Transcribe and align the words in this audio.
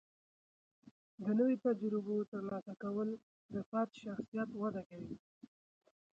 د 1.23 1.25
نوي 1.39 1.55
تجربو 1.65 2.15
ترلاسه 2.31 2.73
کول 2.83 3.09
د 3.53 3.55
فرد 3.69 3.91
شخصیت 4.03 4.49
وده 4.61 4.81
کوي. 4.89 5.15